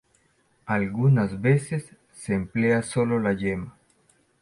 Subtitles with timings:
[0.65, 3.77] Algunas veces se emplea solo la yema.